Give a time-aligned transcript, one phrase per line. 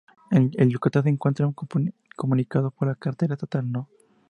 [0.31, 1.53] El Yucatán se encuentra
[2.15, 3.87] comunicado por la carretera estatal No.